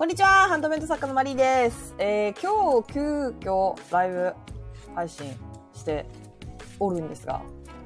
[0.00, 1.94] こんにちは、ハンドメイド作家のマリーです。
[1.98, 3.00] えー、今日、急
[3.46, 4.34] 遽、ライブ
[4.94, 5.26] 配信
[5.74, 6.06] して
[6.78, 7.42] おるんですが、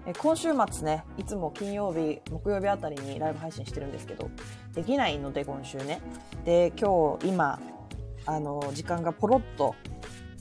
[0.07, 4.30] えー今週末ね、いつも金曜日、木曜日あたりにライブ配信してるんですけど、
[4.77, 6.01] できないので、今週ね。
[6.45, 7.61] で、今日、今、
[8.27, 9.75] あの、時間がポロッと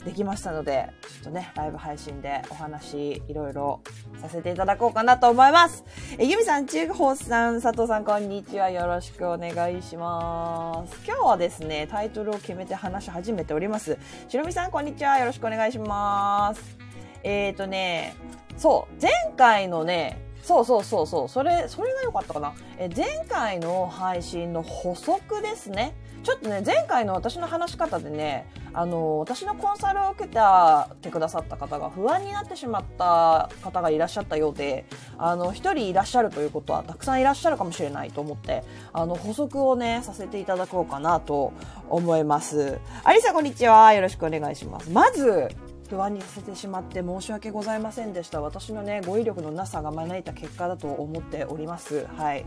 [0.05, 3.81] できましたので、ちょっとね、ライブ配信でお話、いろいろ
[4.23, 5.83] させていただこうかなと思います。
[6.17, 8.69] え、ゆみさん、中宝さん、佐藤さん、こんにちは。
[8.69, 10.97] よろしくお願いします。
[11.05, 13.97] 今日はですね、タイトルを決めて話し始めております。
[14.29, 15.17] しろみさん、こんにちは。
[15.17, 16.77] よろしくお願いします。
[17.23, 18.15] えーとね、
[18.57, 22.53] そう、前回のね、そうそうそうそう、それ、それが良かったかな。
[22.77, 25.95] え、前回の配信の補足ですね。
[26.23, 34.85] ちょっとね、前回の私の話し方でね、あの、私のコンサルを受けたてくださった方が不安になってしまった方がいらっしゃったようで、
[35.17, 41.53] あの、一人いらっしゃるということはたくさんいらっしゃるかもしれないと思って、あの、補足をね、させていただこうかなと
[41.89, 42.79] 思います。
[43.03, 43.93] アリサ、こんにちは。
[43.93, 44.89] よろしくお願いします。
[44.89, 45.49] まず、
[45.89, 48.41] 不安にさせてしまって申し訳ございませんでした。
[48.41, 52.07] 私のね、語彙力のなさが招いた結果だと思っております。
[52.17, 52.45] はい。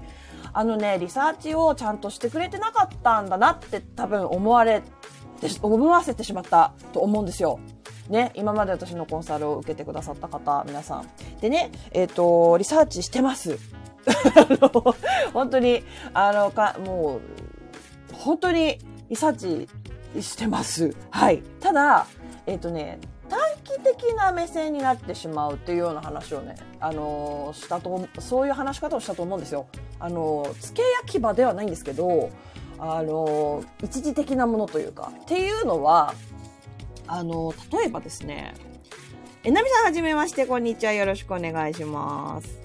[0.52, 4.83] あのね、リサーチをちゃんとしてくれてなかったんだなって多分思われ
[5.37, 7.59] て、思わせてしまったと思うんですよ。
[8.09, 11.09] ね、今まで私のコンサルを受けてくださった方、皆さん。
[11.41, 13.59] でね、えっ、と、リサーチしてます。
[14.07, 14.95] あ の
[15.33, 15.83] 本当に、
[16.14, 17.20] あの、か、もう、
[18.14, 19.67] 本当にリサー
[20.14, 20.95] チしてます。
[21.11, 21.42] はい。
[21.61, 22.07] ただ、
[22.47, 29.67] えっ、とね、短期的な目線になってしまうっていうような話をね、あのしたと、そういう話し方をしたと思うんですよ。
[29.98, 32.31] あのー付け焼き場ではないんですけど、
[32.78, 36.14] あの一時的なものというか、っていうのは、
[37.06, 38.55] あの例えばですね、
[39.44, 40.92] えなみさんはじめまして、こんにちは。
[40.92, 42.58] よろしくお願いします。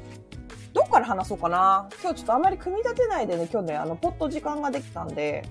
[0.73, 5.46] どっから話そうかな今日ちょっとあんまり組み立てないでね、今日ね、あの、ポッと時間ができたんで、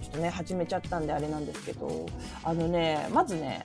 [0.00, 2.06] ちょっとね、始めちゃったんであれなんですけど、
[2.44, 3.64] あのね、まずね、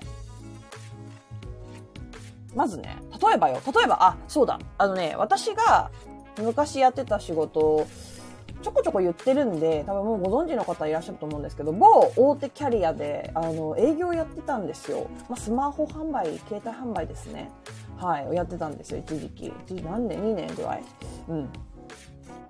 [2.55, 5.91] まずね、例えばよ、例えば、あ、そうだ、あのね、私が
[6.37, 7.85] 昔やってた仕事、
[8.61, 15.07] ちょこちょこ言ってるんで、多分もうご存知の方いらっしゃると思うんですけど、某大手キャリアで、あの、営業やってたんですよ。
[15.29, 17.51] まあ、スマホ販売、携帯販売ですね。
[17.97, 19.53] はい、やってたんですよ、一時期。
[19.67, 20.83] 一時何年 ?2 年ぐらい？
[21.29, 21.49] うん。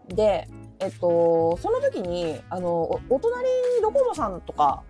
[0.10, 0.48] で、
[0.80, 4.84] えっと、その時に、あの、おお隣にドコモさんとか、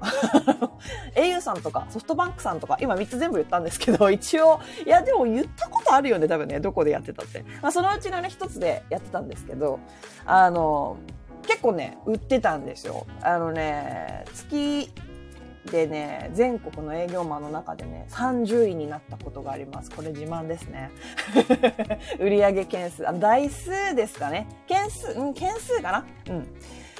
[1.15, 7.43] au さんとか、ソフトバンクさんとか、今3つ全部言ったんですけど、 一応、いや、でも言ったことあるよね、多分ね、どこでやってたって。
[7.61, 9.79] まあ、そのうちのね、一つでやってたんですけど、
[10.25, 10.97] あの、
[11.43, 13.05] 結構ね、売ってたんですよ。
[13.21, 14.91] あのね、月
[15.71, 19.91] でね、全国の営業マンの中でね、30位になったことがあります。
[19.91, 20.91] これ自慢ですね。
[22.19, 24.47] 売上件数、あ台数ですかね。
[24.67, 26.47] 件数、うん、件数かなうん。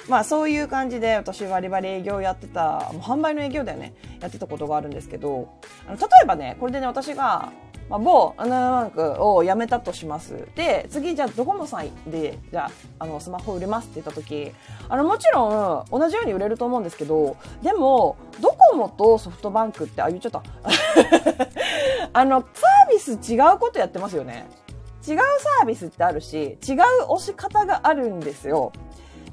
[0.08, 5.48] まあそういう感じで私バリバリ営業やってた、もう販売の営業だよね、やってたことがあるんですけど、
[5.88, 7.52] あの例えばね、これでね、私が、
[7.88, 10.48] まあ、某アナログバンクを辞めたとします。
[10.56, 14.52] で、次じゃあドコモさんで、じゃあ、あの、スマホ売れますって言った時、
[14.88, 20.42] あの、もちろん同じように売れると思うんですけど、でも、ドコモとソフトバンクって、あ、言っちゃった。
[22.12, 24.48] あの、サービス違うことやってますよね。
[25.06, 28.72] 違うサービスってあるし、違う押し方があるんですよ。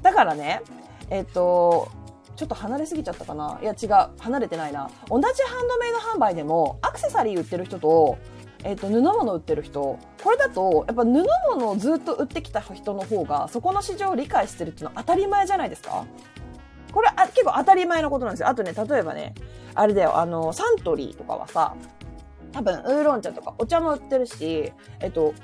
[0.02, 0.62] だからね、
[1.10, 1.88] えっと、
[2.36, 4.90] ちょっと離れすぎちゃったかないや違う、離れてないな。
[5.08, 8.18] 同じハンドメイド販売でも、アクセサリー売ってる人と、
[8.64, 9.98] えっと、布物売ってる人。
[10.22, 11.06] これだと、やっぱ布
[11.56, 16.06] 物をずっと売ってきた人の方が、そこの市場を理解してるっていうのは当たり前じゃないですか
[16.92, 18.48] これあ結構当たり前のことなんですよ。
[18.48, 19.34] あとね、例えばね、
[19.74, 21.74] あれだよ、あの、サントリーとかはさ、
[22.52, 25.34] 多分、ウーロン茶とかお茶も売ってるし、えっと、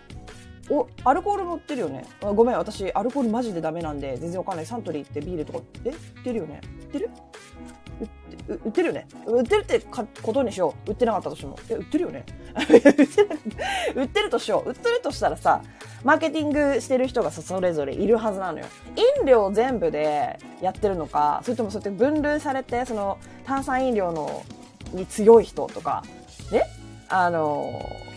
[0.70, 2.04] お、アルコールも売ってるよね。
[2.36, 4.66] ごめん、私、アルコールマジでダメなんで、全然わかんない。
[4.66, 5.90] サントリーってビールとか、え？
[5.90, 7.10] 売ってるよね売ってる？
[8.48, 10.90] 売ってるよね売ってるってかことにしよう。
[10.90, 11.58] 売ってなかったとしても。
[11.68, 12.24] え、売ってるよね
[12.56, 13.08] 売ってる
[13.94, 14.70] 売ってるとしよう。
[14.70, 15.62] 売ってるとしたらさ、
[16.04, 18.66] マーケティングしてる人がさ、それぞれいるはずなのよ。
[19.18, 24.42] 飲料全部でやってるのか、それともそうやって分類されて、その炭酸飲料の
[24.92, 26.02] に強い人とか、
[26.50, 26.62] ね？
[27.08, 27.72] あの、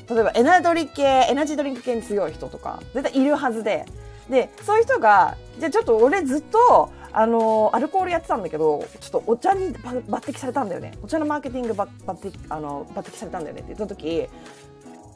[0.10, 3.86] 例えばエナドリ系、エナジードリンク系に強い人とか、絶対いるはずで、
[4.30, 10.94] で、そういう人が、じゃあちょっと俺ずっと、あのアルコールやってたんだけど、ちょっとお茶に抜擢されたんだよね。
[11.04, 14.28] お茶のマーケティングば抜擢、あの、抜擢されたんだよねって言った時、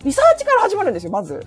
[0.04, 1.46] リサーチから始まるんですよ、まず。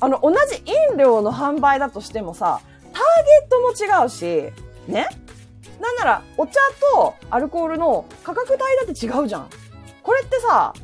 [0.00, 0.62] あの、同じ
[0.92, 3.00] 飲料の販売だとしてもさ、ターゲ
[3.46, 4.52] ットも違うし、
[4.86, 5.08] ね？
[5.80, 6.52] なんなら、お茶
[6.92, 9.48] とアルコールの価格帯だって違うじゃん。
[10.02, 10.74] これってさ、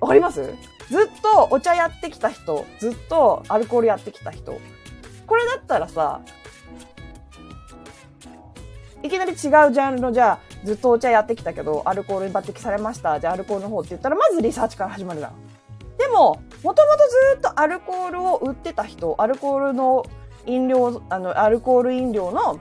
[0.00, 0.42] わかります？
[0.90, 4.58] ずっとお茶やってきた人、ずっとアルコールやってきた人。
[5.26, 6.20] これだったらさ、
[9.04, 13.20] いきなり違うジャンルの、じゃあ、ずっとお茶やってきたけど、アルコールに抜擢されました。
[13.20, 15.32] じゃあ、アルコールの方って言ったら、まずリサーチから始まるじゃん。
[15.98, 16.98] でも、もともと
[17.32, 20.06] ずっとアルコールを売ってた人、アルコールの
[20.46, 22.58] 飲料、あの、アルコール飲料の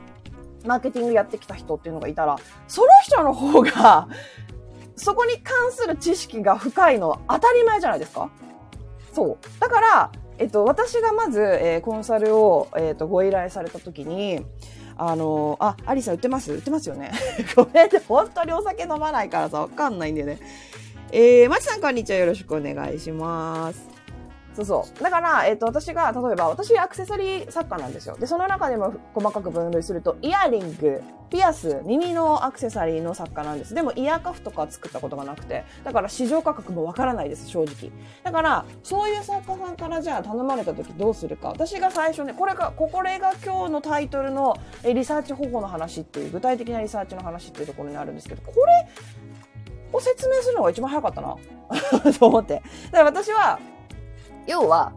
[0.66, 2.36] マーケティングやってきた人っていうのがいたら、
[2.68, 4.10] その人の方が
[4.98, 8.30] そこに関する知識が深いのは当たり前じゃないですか
[9.14, 9.60] そう。
[9.62, 14.46] だから、えっと、私がまず、えー、コンサルを、えっと、ご依頼された時に、
[14.98, 16.52] あのー、あ、アリさん売ってます？
[16.54, 17.12] 売ってますよね
[17.56, 18.02] ごめんね。
[18.08, 20.40] 本当にお酒飲まないからさ、わかんないんだよね。
[21.12, 22.18] えー、まちさんこんにちは。
[22.18, 23.93] よろしくお願いします。
[24.56, 25.04] そうそう。
[25.04, 28.16] だから、えっ、ー、と、私が、例えば、私、アクセサリー作家なんですよ。
[28.18, 31.02] で、その中でも細かく分類すると、イヤリング、
[31.32, 33.74] ピアス、耳のアクセサリーの作家なんです。
[33.74, 37.92] でも、イヤーカフとか作ったことがなくて、だから市場価格もわからないです、正直。
[38.24, 41.48] だから、そういう作家さんからじゃあ頼まれた時どうするか。
[41.48, 48.88] 私が最初ね、これが、これが今日のタイトルの、えリサーチ方法の話っていう、具体的なリサーチの話っていうところにあるんですけど、これ
[49.92, 51.36] を説明するのが一番早かったな。
[52.20, 52.62] と思って。
[52.92, 53.60] だから私は、
[54.48, 54.94] 要は、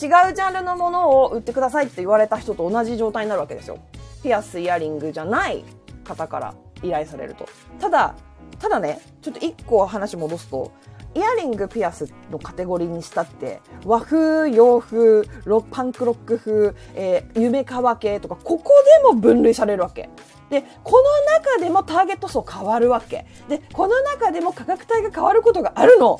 [0.00, 3.78] 違うジャンルのものを売ってくださいって言われた人と同じ状態になるわけですよ。
[4.22, 5.64] ピアス、イヤリングじゃない
[6.04, 7.46] 方から依頼されると。
[7.78, 8.14] ただ、
[8.58, 10.72] ただね、ちょっと一個話戻すと、
[11.14, 20.08] イヤリング、ピアスのカテゴリーにしたって、和風、洋風、ロパンクロック風、えー、夢川系とか、ここでも分類されるわけ。
[20.48, 23.26] で、この中でもターゲット層変わるわけ。
[23.48, 26.18] で、この中でも価格帯が変わることがあるの。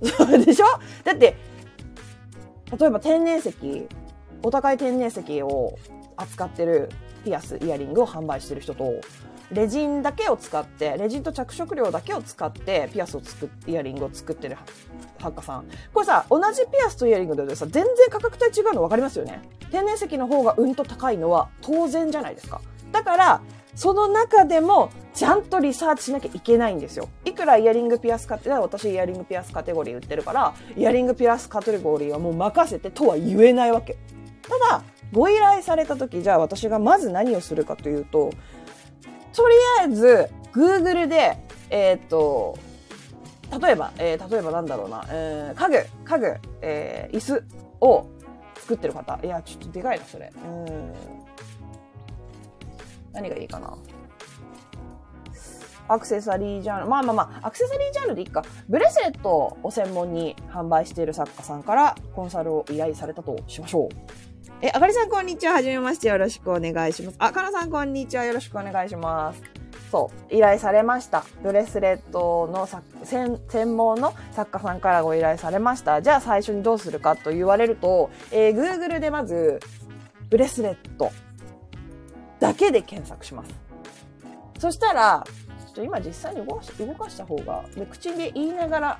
[0.44, 0.66] でしょ？
[1.04, 1.36] だって、
[2.78, 3.88] 例えば天然石、
[4.42, 5.78] お高い天然石を
[6.16, 6.88] 扱ってる
[7.24, 8.92] ピアス、イヤリングを販売してる人と、
[9.52, 14.56] レジンだけを使って、レジンと着色料だけを使ってピアスを作っ、イヤリングを作ってる
[15.20, 15.64] 作家さん。
[15.92, 19.40] これさ、同じピアスとイヤリングでさ、全然価格帯違うの分かりますよね？
[19.70, 22.60] 天然石の方がうんと高いのは当然じゃないですか。
[22.90, 23.40] だから、
[23.74, 27.08] その中でも、ちゃんとリサーチしなきゃいけないんですよ。
[27.24, 33.96] いくらイヤリングピアスカテゴリー、私イヤリングピアスカテゴリー売ってるから、イヤリングピアスカテゴリーはもう任せてとは言えないわけ。
[34.42, 34.82] ただ、
[35.12, 38.30] ご依頼された時、じゃあ私がまず何をするかというと、
[39.32, 41.38] とりあえず、Google で、
[41.70, 42.56] えー、っと、
[43.60, 47.44] 例えば、えー、例えばなんだろうな、えー、家具、家具、えー、椅子
[47.80, 48.06] を
[48.56, 49.18] 作ってる方。
[49.22, 50.32] いや、ちょっとでかいな、それ。
[50.44, 50.92] うん。
[53.14, 53.74] 何がいいかな？
[55.86, 56.86] アクセサリージャンル。
[56.86, 58.42] まあまあまあ、アクセサリージャンルでいいか。
[58.68, 63.88] ブレスレットを専門に販売している作家さんからコンサルを依頼されたとしましょう。
[64.62, 65.52] え、あかりさんこんにちは。
[65.52, 66.08] はじめまして。
[66.08, 67.16] よろしくお願いします。
[67.18, 68.24] あ、かなさんこんにちは。
[68.24, 69.42] よろしくお願いします。
[69.90, 71.24] そう、依頼されました。
[71.42, 72.66] ブレスレットの
[73.04, 76.00] 専専門の作家さんからご依頼されました。
[76.00, 79.60] じゃあ最初にどうするかと言われると、えー、Google でまず、
[80.30, 81.12] ブレスレット
[82.44, 83.54] だけで検索します。
[84.58, 88.98] そしたら、ちょっと今実際に動かし動かした方が、で口で言いながら、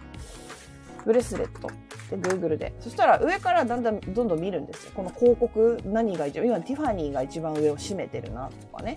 [1.05, 1.69] ブレスレット
[2.17, 2.75] で Google で。
[2.81, 4.93] そしたら上からだんだんどんどん見るんですよ。
[4.95, 8.97] この広告何が一番、今ティファニーが一番上を占めてるなとかね。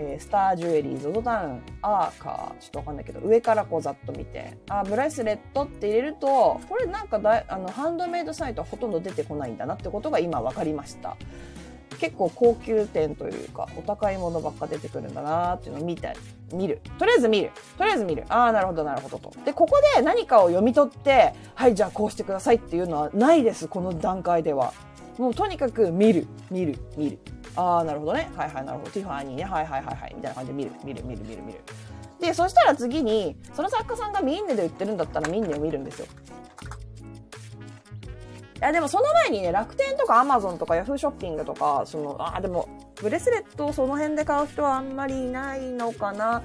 [0.00, 11.16] えー、スタージュエリー、ゾゾタウン、アーカー、ちょっとわかんないけど、上からこうざっと見て、あ、ブレスレットって入れると、これなんかだあの、ハンドメイドサイトはほとんど出てこないんだなってことが今分かりました。
[11.98, 16.14] 結構高級店というか、お高いものばっか出てくるんだなっていうのを見て、
[16.52, 16.80] 見る。
[16.98, 17.50] とりあえず見る。
[17.76, 18.24] とりあえず見る。
[18.28, 19.32] ああ、なるほど、なるほどと。
[19.44, 24.72] で、ここで何かを読み取って、はい、じゃあこうしてくださいっていうのはないです、この段階では。
[25.18, 27.18] もうとにかく見る、見る、見る。
[27.56, 28.30] ああ、なるほどね。
[28.36, 28.90] はいはい、なるほど。
[28.92, 29.44] ティファニーね。
[29.44, 30.14] はいはいはいはい。
[30.14, 31.60] みたいな感じで見る、見る、見る、見る、見る。
[32.20, 36.06] で、そしたら次に、その作家さんがミンネで売ってるんだったらミンネを見るんですよ。
[38.58, 46.42] いや、でもその前にね、楽天とかアマゾンとかヤフーショッピングとか、その、あ、でも、ブレスレットをその辺で買う人はあんまりいないのかな。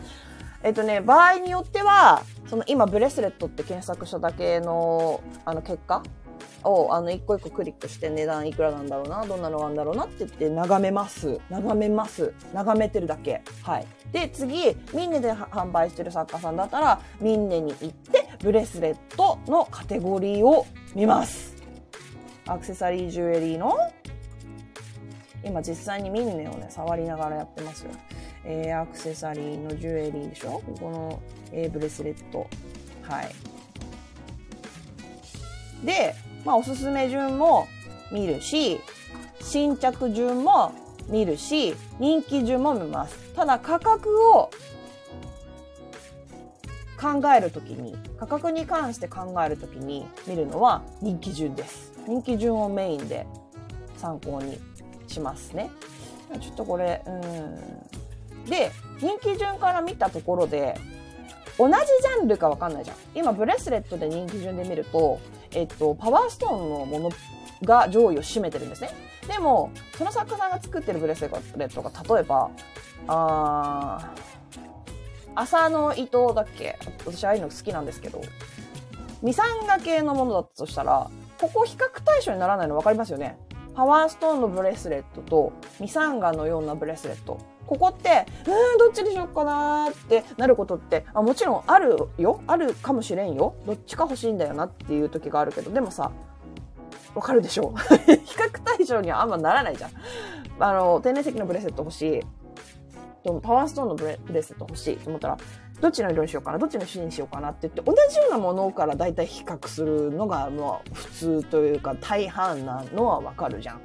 [0.62, 6.04] えっとね、場合によっては、その今ブレスレットって検索しただけの、あの結果？
[6.66, 11.42] を、あの、一個一個クリックして値段いくらなんだろうな、どんなのなんだろうなって言って眺めます。
[11.50, 12.32] 眺めます。
[12.54, 13.42] 眺めてるだけ。
[13.64, 13.88] はい。
[14.14, 20.66] で、次、ミンネで販売してる作家さんだったら、ミンネに行って、ブレスレットのカテゴリーを
[20.96, 21.53] 見ます。
[22.46, 23.78] アクセサリージュエリーの
[25.44, 27.92] 今実際にミンネをね、触りながらやってますよ。
[28.46, 30.62] えー、アクセサリーのジュエリーでしょ？
[30.66, 31.22] ここの、
[31.52, 32.48] えー、ブレスレット。
[33.02, 33.32] はい。
[35.86, 37.68] で、まあおすすめ順も
[38.12, 38.80] 見るし、
[39.42, 40.74] 新着順も
[41.08, 43.18] 見るし、人気順も見ます。
[43.36, 44.50] ただ価格を
[47.00, 51.93] 考えるときに、価格に関して考えるときに見るのは人気順です。
[52.08, 53.26] 人気順をメインで
[53.98, 54.60] 参考に
[55.08, 55.72] しますね。
[56.42, 58.50] ちょっとこれ、うん。
[58.50, 60.80] で、人気順から見たところで、
[61.58, 62.98] 同じジャンルかわかんないじゃん。
[63.14, 65.20] 今、ブレスレットで人気順で見ると、
[65.52, 67.12] えっと、パワーストーンのもの
[67.64, 68.90] が上位を占めてるんですね。
[69.28, 72.50] でも、その作家さんが作ってるブレスレットが、例えば、
[73.08, 74.60] あー、
[75.36, 76.78] 朝の伊藤だっけ？
[77.06, 78.22] 私、ああいうの好きなんですけど、
[79.22, 81.10] ミサンガ系のものだったとしたら、
[81.44, 83.38] ここ比較対象にならないの分かりますよね？
[83.76, 87.38] パワーストーンのブレスレットとミサンガのようなブレスレット。
[87.68, 92.42] ここって、うーん、どっちにしよっかなーってなることって、あ、もちろんあるよ。
[92.48, 93.56] あるかもしれんよ。
[93.66, 96.12] どっちか欲しいんだよなっていう時があるけど、でもさ、
[97.14, 97.74] わかるでしょ？
[98.24, 99.92] 比較対象にはあんまならないじゃん。
[100.60, 102.22] あの、天然石のブレスレット欲しい。
[103.42, 105.38] パワーストーンのブレブレスレット欲しいと思ったら、
[105.84, 113.82] どっちの色にしようかな、どっちの種にしようかなって言って、同じようなものから大体比較するのが、まあ、普通というか、大半なのはわかるじゃん。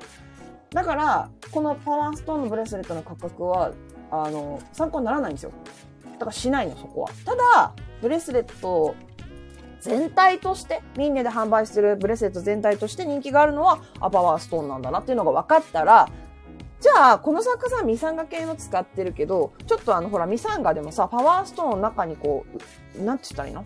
[0.70, 3.72] だから、このパワーストーンのブレスレットの価格は、
[4.12, 5.50] あの、参考にならないんですよ。
[6.12, 7.10] だからしないの、そこは。
[7.24, 8.94] ただ、ブレスレット
[9.80, 16.08] 全体として、ミンネで販売してるブレスレット全体として人気があるのは、アパワーストーンなんだなっていうのが分かったら、
[16.80, 22.47] じゃあ、この作家さんミサンガ系の使ってるけど、ちょっとあの、ほら、ミサンガでもさ、パワーストーンの中にこ
[22.97, 23.64] う、なんて言ったらいいの？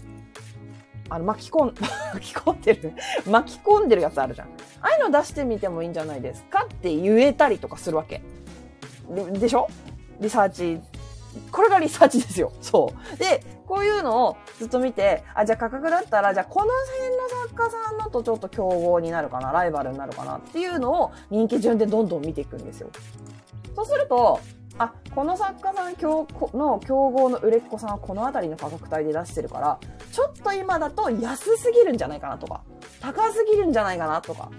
[1.10, 1.74] あの、巻き込ん、
[2.14, 2.92] 巻き込んでる
[3.26, 4.48] 巻き込んでるやつあるじゃん。
[4.48, 4.50] あ
[4.86, 8.22] あいうの出してみてもいいんじゃないですかって言えたりとかするわけ。
[9.10, 9.68] ででしょ？
[10.20, 10.80] リサーチ。
[11.50, 12.52] これがリサーチですよ。
[12.62, 13.16] そう。
[13.18, 22.90] で、こういうのをずっと見て、あ、じゃあ価格だったら、じゃあこの辺の作家さんのとちょっと競合になるかな、ライバルになるかなっていうのを人気順でどんどん見ていくんですよ。
[23.74, 24.40] そうすると、
[24.78, 29.78] あ、この作家さんの競合の売れっ子さんはこの辺りの価格帯で出してるから、
[30.10, 32.62] ちょっと今だと安すぎるんじゃないかなとか、
[33.00, 34.50] 高すぎるんじゃないかなとか。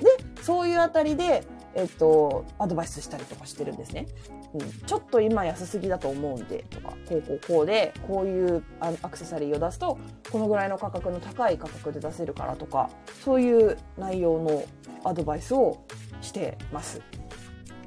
[0.00, 4.06] で、そういうあたりで、えっと、アドバイスしたりとかしてるんですね。
[4.54, 9.98] うん、ちょっと今安すぎだと思うんで、とか、こうこうこうで、こういうアクセサリーを出すと、
[10.30, 12.90] このぐらいの価格の高い価格で出せるからとか、
[13.24, 14.64] そういう内容の
[15.04, 15.78] アドバイスを
[16.20, 17.00] してます。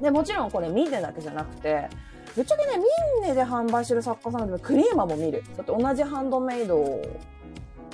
[0.00, 1.88] で、もちろんこれミンネだけじゃなくて、
[2.36, 2.84] ぶっちゃけね、ミ
[3.20, 5.42] ンネで販売してる作家さんでクリーマも見る。
[5.56, 7.00] だって同じハンドメイド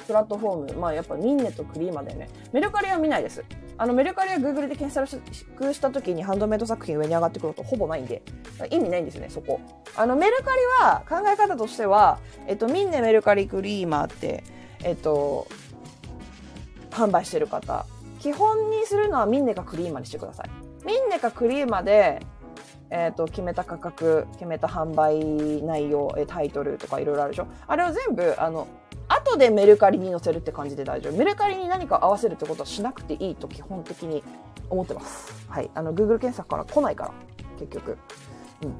[0.06, 3.42] プラットフォーム、まあやっぱミンネとクリーマでね、メルカリは見ないです。
[3.76, 5.08] あのメルカリは Google で検索
[5.74, 8.22] した時にハンドメイド作品上に上がってくることほぼないんで、
[8.70, 9.60] 意味ないんですね、そこ。
[9.96, 14.44] あのメルカリは考え方としては、えっと、ミンネメルカリクリーマーって、
[14.84, 15.48] えっと、
[16.90, 17.86] 販売してる方、
[18.20, 20.86] 基本にするのはミンネかクリーマーにしてください。
[20.86, 22.20] ミンネかクリーマで、
[22.90, 25.18] えっ、ー、と、決めた価格、決めた販売
[25.62, 28.68] 内容、タイトルとかいろいろあるでしょあれを全部、あの、
[29.08, 31.16] 後でメルカリに載せるって感じで大丈夫。
[31.16, 34.22] メルカリに何か合わせるってことはしなくていいと基本的に
[34.70, 35.32] 思ってます。
[35.48, 35.70] はい。
[35.74, 37.12] あの、Google 検索から来ないから、
[37.58, 37.98] 結局。
[38.62, 38.70] うん。
[38.70, 38.72] っ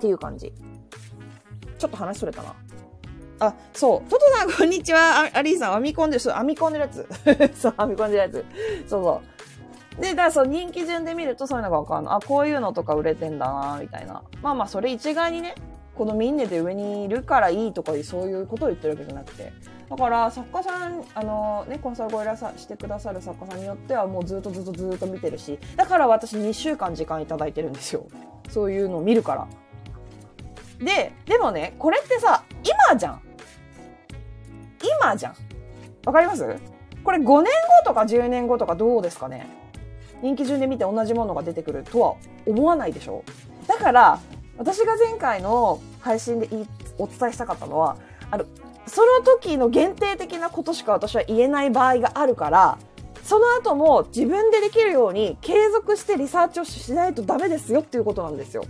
[0.00, 0.52] ていう感じ。
[1.78, 2.54] ちょっと話それたな。
[3.40, 4.10] あ、そう。
[4.10, 5.30] トトさん、こんにちは。
[5.32, 7.06] アリーさん、編み込んでる、 そう、編み込んでるやつ。
[7.60, 8.44] そう、編み込んでるやつ。
[8.86, 9.22] そうそ
[9.98, 10.00] う。
[10.00, 12.14] で、だからそう、人気順で見るとそういうのがわかるの。
[12.14, 14.22] あ、こういうのとか売れてんだな、みたいな。
[14.42, 15.54] まあまあ、それ一概にね、
[15.94, 19.52] このミンネで上にいるからいいとかそういうことを言ってるわけじゃなくて。
[19.88, 28.06] だから作家さんあのねコンサルご依頼さしてくださる作家さんによってはもうずっとずっとずっと見てるしだから私2週間時間いただいてるんですよ。
[28.48, 29.46] そういうのを見るから。
[30.78, 32.44] ででもねこれってさ
[32.88, 33.20] 今じゃん。
[35.02, 35.34] 今じゃん。
[36.06, 36.44] わかります？
[37.04, 37.44] これ5年後
[37.84, 39.46] とか10年後とかどうですかね？
[40.22, 42.14] 人気順で見て同じものが出てくるとは
[42.46, 43.22] 思わないでしょ？
[43.68, 44.18] だから
[44.58, 46.48] 私が前回の配信で
[46.98, 47.96] お伝えしたかったのは、
[48.30, 48.44] あの、
[48.86, 52.78] その時の限定的なことしか私は言えない場合があるから、
[53.22, 58.64] その後も自分でできるように継続してリサーチをしないとダメですよっていうことなんですよ。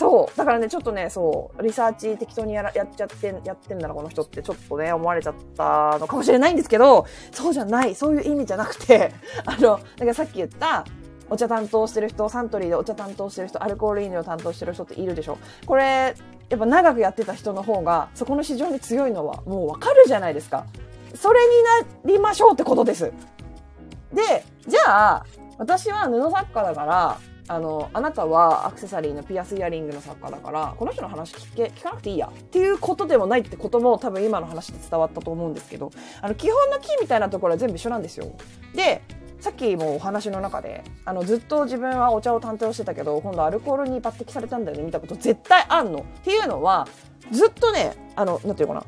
[0.00, 0.36] そう。
[0.36, 9.12] だからね、ちょっとね、そう、リサーチ適当にやらやっちゃって、やってんだな、この人ってちょっとね、思われちゃったのかもしれないんですけど、そうじゃない、そういう意味じゃなくて、
[9.44, 10.86] あの、だかさっき言った、
[11.30, 16.14] お茶担当してる人、サントリーでお茶担当してる人、アルコール飲料担当してる人っているでしょこれ、
[16.48, 20.66] やっぱ長くやってた人の方が、そこの市場に強いのはもうわかるじゃないですか。
[21.14, 23.12] それになりましょうってことです。
[24.12, 25.26] で、じゃあ、
[25.58, 27.18] 私は布作家だから、
[27.50, 32.28] あの、あなたはアクセサリーのピアスイヤリングの作家だから、この人の話聞け、聞かなくていいや。
[32.28, 35.90] っていうことでもないってことも多分今の話で伝わったと思うんですけど、
[36.22, 38.26] あの、基本のキーみたいなところは全部一緒なんですよ。
[38.74, 39.02] で、
[39.40, 46.00] さっきもお話の中であのずっと自分はお茶を担当してたけど今度アルコールに抜擢されたんだよね見たこと絶対あんの。
[46.00, 46.86] っていうのは
[47.30, 48.84] ずっとねあのなんていうかな。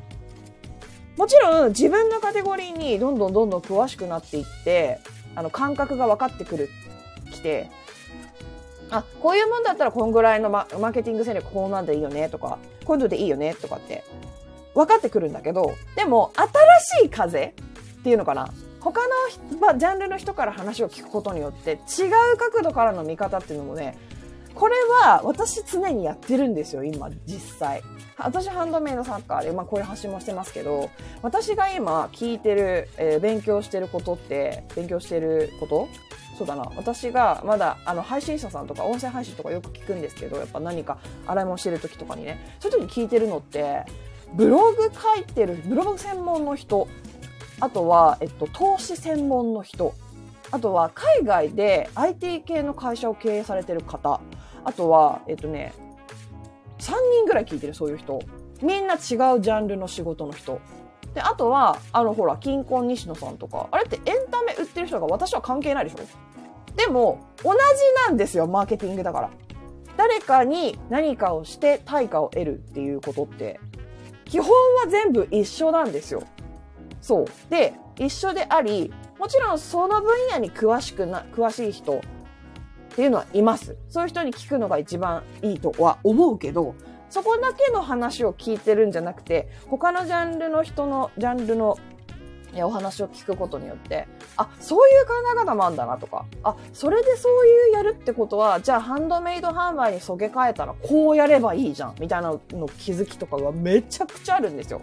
[1.17, 4.99] もちろん自分のカテゴリーにどんどんどんどん詳しくなっていって
[5.35, 6.69] あの感覚が分かってくる
[7.31, 7.69] きて
[8.89, 14.03] あ、こういうもんだったらこんぐらいのママーケティング戦略こうなんでいいよねとか、こういうのでいいよねとかって
[14.75, 17.55] 分かってくるんだけど、でも新しい風
[17.99, 18.53] っていうのかな。
[18.83, 23.97] 他の、まあ、ジャンルの人から話を聞くことによって違う角度からの見方っていうのもね、
[24.53, 27.81] これは私常にやってるんですよ、今、実際。
[28.17, 30.89] 私ハンドメイドサッカーで、まあこういう発信もしてますけど、
[31.21, 35.87] 私が今聞いてる、えー、勉強してることって、勉強してること？
[36.37, 36.71] そうだな。
[36.75, 43.83] 私がまだ、あの、配信者さんとか音声配信とかよく聞くんですけど、やっぱ何か洗い物してる時とかにね、そういう時に聞いてるのって、
[44.33, 46.87] ブログ書いてる、ブログ専門の人、
[47.63, 49.93] あとは、えっと、投資専門の人、
[50.51, 54.19] あとは海外で IT 系の会社を経営されてる方、
[54.65, 55.73] あとは、えっとね、
[56.79, 58.21] 3人ぐらい聞いてる、そういう人。
[58.61, 60.59] みんな違うジャンルの仕事の人。
[61.13, 67.57] で、あとは、あの、ほら、金婚西野さんとか、あれってエンタメ売ってる人が私は関係ないでしょでも、同じ
[68.07, 69.29] なんですよ、マーケティングだから。
[69.95, 73.61] 誰かに何かをして対価を得るっていうことって、
[74.25, 76.23] 基本は全部一緒なんですよ。
[77.03, 77.25] そう。
[77.49, 82.01] で、一緒であり、もちろんその分野に詳しくな、詳しい人っ
[82.95, 83.75] ていうのはいます。
[83.89, 86.75] そういう人に聞くのが一番いいとは思うけど、
[87.09, 91.77] そこだけの話を聞いてるんじゃなくて、他のジャンルの人の、ジャンルの
[92.55, 94.07] お話を聞くことによって、
[94.37, 102.39] あ、そういう考え方もあるんだなとか、あ、それでそういうやるってことは、じゃあハンドメイド販売にそげ替えたらこうやればいいじゃん、みたいなの
[102.77, 104.81] 気づきとかがめちゃくちゃあるんですよ。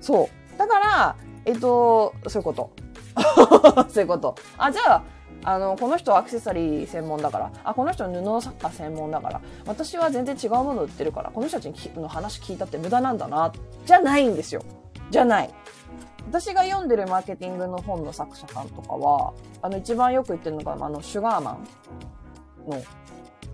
[0.00, 0.58] そう。
[0.58, 1.16] だから、
[1.46, 2.70] えっと、そういうこと。
[3.88, 4.34] そういうこと。
[4.58, 5.02] あ、じゃあ、
[5.44, 13.52] あの、この人はアクセサリー専門だから、あ、この人は布作家専門だから、私は全然違うもの売ってるから、この人たちの話聞いたって無駄なんだな、
[13.84, 14.62] じゃないんですよ。
[15.10, 15.50] じゃない。
[16.28, 19.32] 私が読んでるマーケティングの本の作者さんとかは、
[19.62, 21.52] あの、一番よく言ってるのが、あの、シュガーマ
[22.66, 22.82] ンの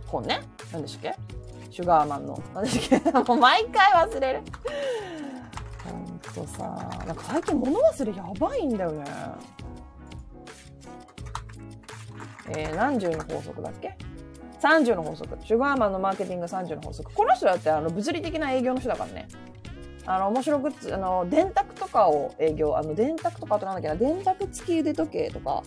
[0.07, 0.41] 本ね。
[0.73, 1.71] 何でしたっけ？
[1.71, 2.41] シュガーマンの。
[2.55, 3.19] 何でしたっけ？
[3.29, 4.43] もう毎回忘れる。
[6.35, 6.65] とさ、
[7.07, 9.05] なんか最近物忘れやばいんだよね。
[12.49, 13.97] えー、何十の法則だっけ
[14.61, 15.37] ？30の法則。
[15.45, 17.13] シュガーマンのマーケティング30の法則。
[17.15, 19.29] この人だってあの物理的な営業の人だからね。
[20.05, 25.63] あの、面白グッズ、あの、電卓とかを営業、あの、電卓とかあとなんだっけな、電卓付き腕時計とか、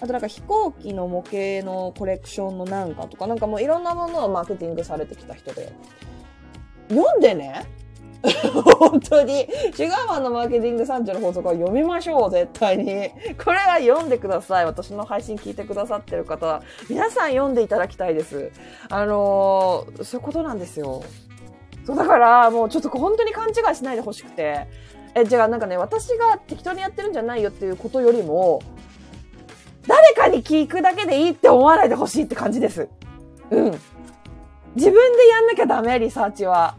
[0.00, 5.72] あとなんか飛行機の模型のコレクションのなんかとか、なんかもういろんなものをマーケティングされてきた人で。
[6.88, 7.66] 読んでね
[8.78, 9.46] 本当に。
[9.74, 13.10] シュガーマンのマーケティング30の法則は読みましょう、絶対に。
[13.42, 14.66] これは読んでください。
[14.66, 18.50] 私の配信聞いてくださってる方は、皆さん読んでいただきたいです。
[18.88, 21.02] あのー、そういうことなんですよ。
[21.84, 24.66] そうだから、もうちょっと本当に勘違いしないでほしくて。
[25.14, 28.60] え、じゃあなんかね、私が適当にやってるんじゃないよっていうことよりも、
[29.86, 32.88] 誰かに聞くだけでいいって思わないでほしいって感じです。
[33.50, 33.64] うん。
[34.74, 36.76] 自分でやんなきゃダメ、リサーチは。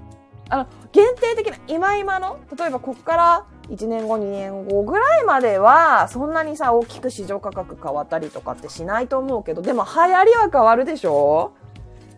[0.50, 11.52] あの、限定的な、今今の、例えばこっから1年後、2年後ぐらいまでは、そんなにさ、大きく市場価格変わったりとかってしないと思うけど、でも流行りは変わるでしょ？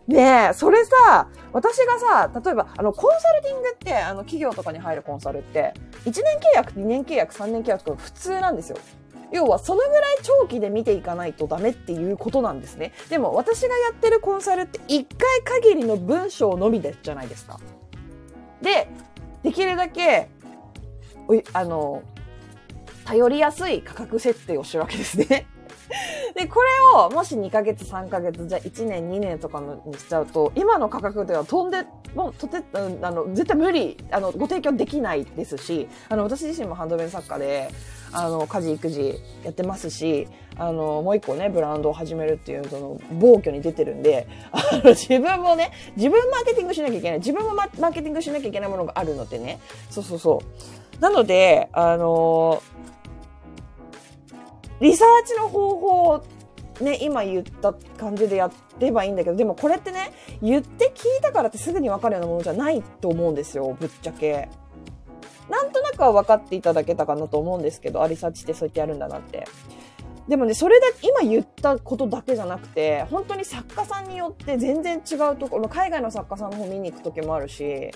[0.08, 5.74] ねえ、それさ、私がさ、例えば、あの、コンサルティングって、あの、企業とかに入るコンサルって、
[6.06, 6.24] 1年契
[6.56, 8.78] 約、2年契約、3年契約と普通なんですよ。
[9.32, 12.94] 要は、そのぐらい長期で見ていかないとダメっていうことなんですね。
[13.10, 15.06] でも、私がやってるコンサルって、1
[15.46, 17.60] 回限りの文章のみでじゃないですか。
[18.62, 18.88] で、
[19.44, 20.30] できるだけ、
[21.54, 22.04] あの、
[23.06, 25.48] 頼りやすい価格設定をしてるわけですね。
[26.36, 26.70] で、これ
[27.00, 37.70] を、もし2ヶ月、3ヶ月、じゃあ1年、2年とかにしちゃうと、今の価格では飛んで、もう、とて、あの、絶対無理、あの、ご提供できないですし、あの、私自身もハンドメイド作家で、
[38.12, 40.28] あの、家事、育児やってますし、
[40.60, 50.42] あの、もう一個ね、ブランドを始めるっていう、その、暴挙に出てるんで、あの、自分もね、自分マーケティングしなきゃいけない、自分もマーケティングしなきゃいけないものがあるのでね、そうそうそ
[51.00, 51.02] う。
[51.02, 52.62] なので、あの、
[54.82, 56.24] リサーチの方法を
[56.82, 64.50] ね、今言った感じでやればいいんだけど、でもこれってね、言って聞いたからってすぐにわかるようなものじゃないと思うんですよ、ぶっちゃけ。
[65.50, 69.48] なんとなくは分かっていただけたかなと思うんですけど、アリサーチってそうやってやるんだなって。
[70.30, 77.90] でもね、それだけ、今言ったことだけじゃなくて、本当に作家さんによって全然違うところ、海外の作家さんの方見に行く時もあるし、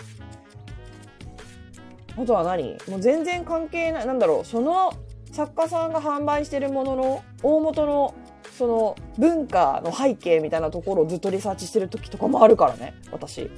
[2.17, 2.76] あとは何？
[2.89, 4.93] もう全然関係ない、なんだろう、その
[5.32, 8.15] 作家さんが販売してるものの大元の
[8.58, 13.52] その文化の背景みたいなところをずっとリサーチしてる時とかもあるからね、私。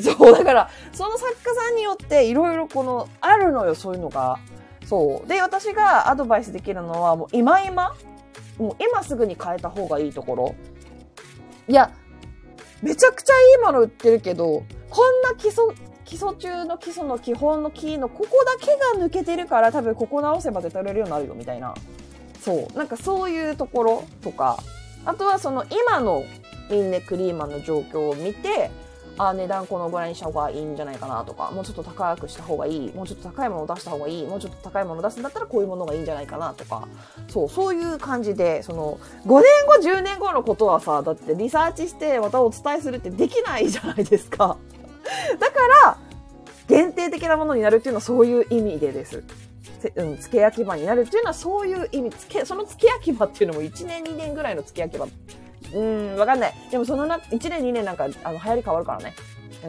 [0.00, 4.38] そう、だから、その作家さんによっていろいろこの、あるのよ、そういうのが。
[4.92, 5.26] そう。
[5.26, 7.94] で、私がアドバイスできるのは、もう今今、
[8.58, 10.54] もう今すぐに変えた方がいいところ。
[11.66, 11.90] いや、
[12.82, 15.64] めちゃくちゃいいもの売ってるけど、こんな基礎、
[16.04, 21.72] 基礎中の基礎の基本のキーのここだけが抜けてるから多分ここ直せば絶対売れるようになるよみたいな。
[22.42, 22.76] そう。
[22.76, 24.58] なんかそういうところとか、
[25.06, 26.22] あとはその今の
[26.70, 28.70] ミンネクリーマンの状況を見て、
[29.18, 36.88] あ値段このぐらいにした方がいいんじゃないかなとか、もうちょっと高くした方がいい、もうちょっと高いものを出した方がいい、もうちょっと高いものを出すんだったらこういうものがいいんじゃないかなとか、
[37.28, 44.56] そう、そういう感じで、その、5年後、10年後のことはさ、だってリサーチしてまたお伝えするってできないじゃないですか。
[45.38, 45.98] だから、
[46.68, 49.22] 限定的なものになるっていうのはそういう意味でです。
[49.96, 55.06] うん、付け焼き場になるっていうのはそういう意味、付け、その付け焼き場っていうのも1年2年ぐらいの付け焼き場。
[55.74, 56.54] うん、わかんない。
[56.70, 59.14] でもそのな、1年2年なんか、あの、流行り変わるからね。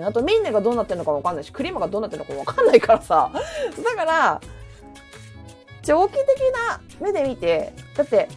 [0.06, 3.32] あと、ミンネがどうなってるのかわかんないし、クリームがどうなってるのかわかんないからさ。
[3.34, 4.42] だから、
[5.82, 6.24] 長期的
[6.70, 8.28] な目で見て、だって、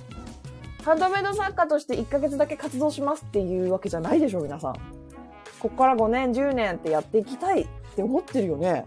[0.85, 4.75] ハンドメイド作家として1ヶ月だけ活動しますっていうわけじゃないでしょ、皆さん。
[5.59, 8.85] こっから5年、10年ってやっていきたいって思ってるよね。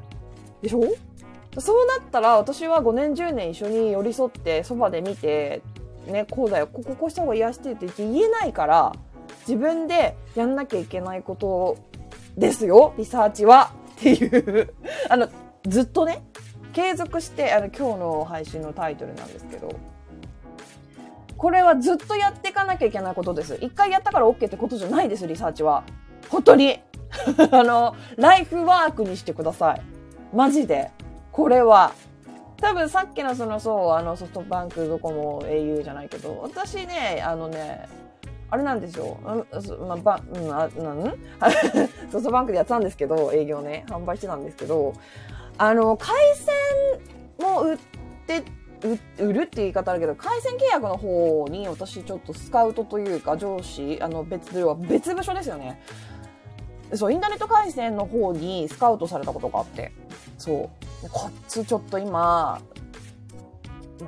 [0.62, 0.84] でしょ？
[1.58, 5.62] そうなったら、私は5年、10年一緒に寄り添って、そばで見て、
[6.10, 8.94] ね、こうだよ、こここうした方が癒してって言えないから、
[9.48, 11.78] 自分でやんなきゃいけないこと
[12.38, 13.72] ですよ、リサーチは。
[14.00, 14.74] っていう
[15.10, 15.28] あの、
[15.66, 16.24] ずっとね、
[16.74, 19.70] 継続して、あの、今日の配信のタイトルなんですけど、
[21.38, 23.58] これはずっとやっていかなきゃいけないことです。
[23.62, 25.84] 一回やったから OK ってことじゃないです、リサーチは。
[26.30, 26.80] 本当に。
[27.52, 29.82] あの、ライフワークにしてください。
[30.34, 30.92] マジで。
[31.32, 31.94] これは。
[32.62, 37.88] 多分さっきのその、そう、あの、ソフトバンク、ドコモ、au じゃないけど、私ね、あのね、
[38.52, 39.18] あれなんですよ。
[39.24, 41.18] まあ、ば、うん、あ、なん？
[42.12, 44.94] ソフトバンクでやってたんですけど、営業ね、販売してたんですけど、
[45.58, 47.78] あの、回線も売っ
[48.26, 48.44] て、
[49.22, 55.82] 売るって言い方あるけど、回線契約の方に私ちょっとスカウトというか上司、あの別、要は別部署ですよね。
[56.94, 59.92] そう、インターネット回線の方にスカウトされたことがあって。
[60.38, 60.70] そ
[61.04, 61.10] う。
[61.10, 62.62] こっちちょっと今、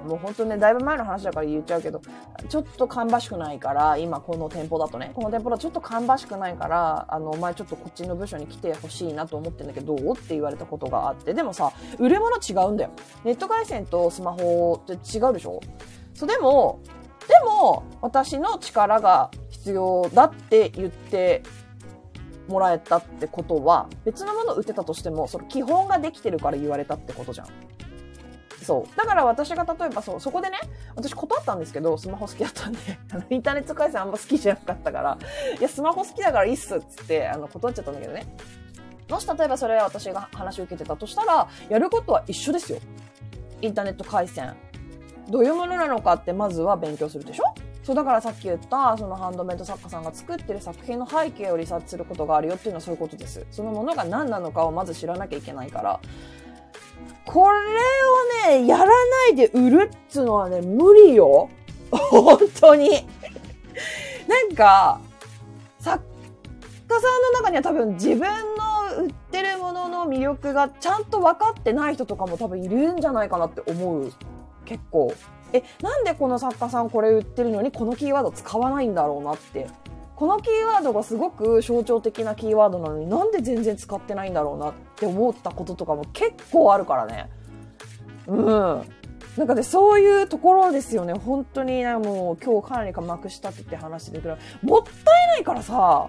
[0.06, 2.02] もう本当ね、だいぶ前の話だから言っちゃうけど、
[2.48, 12.91] ちょっと芳しくないから、今この店舗だとね、この店舗だとちょっと芳しくないから、あの、お前ちょっとこっちの部署に来てほしいなと思ってんだけど、どうって言われたことがあって、でもさ、売れ物違うんだよ。
[13.24, 15.60] ネット回線とスマホって違うでしょ
[16.13, 16.80] そう、でも、
[17.28, 21.44] でも、私の力が必要だって言って
[22.51, 27.47] もらえたってことは、別のもの売ってたとしても、その基本ができてるから言われたってことじゃん。
[28.63, 28.97] そう。
[28.97, 30.59] だから私が例えばそう、そこでね、
[30.95, 32.79] 私断ったんですけど、スマホ好きだったんで、
[33.29, 35.17] インターネット回線あんま好きじゃなかったから、
[35.59, 38.27] いや、スマホ好きだからいいっすっつって、あの、断っちゃったんだけどね。
[39.09, 42.79] もし例えばそれは私が話を受けてたとしたら、やることは一緒ですよ。
[43.61, 44.55] インターネット回線。
[45.29, 47.43] どういうものなのかってまずは勉強するでしょ？
[47.84, 53.46] そうだからさっき言ったそのハンドメイド作家さんが作ってる作品の背景をリサーチすることがあるよっていうのはそういうことです。
[53.50, 56.00] そのものが何なのかをまず知らなきゃいけないから。
[57.26, 57.58] これ
[58.50, 58.94] をね、やらな
[59.30, 61.50] いで売るっつうのはね、無理よ。
[61.91, 63.08] 本当に。
[64.28, 65.00] なんか、
[65.80, 66.04] 作
[66.88, 74.12] 家さんの中には多分自分の売ってるものの魅力がちゃんと分かってない人とかも多分いるんじゃないかなって思う。
[74.65, 75.13] 結構。
[75.53, 79.67] え、なんでこの作家さんこれ売ってるのにこのキーワード使わないんだろうなって。
[80.15, 87.27] このキーワードがすごく象徴的なキーワードなのになんで全然使ってないんだろうなって思ったこととかも結構あるからね。
[88.27, 88.81] うん。
[89.37, 91.13] なんかね、そういうところですよね。
[91.13, 96.07] 本当に、もう今日かなりかまくしたって話してる、もったいないからさ、